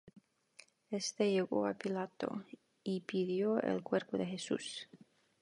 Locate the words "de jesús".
4.17-4.89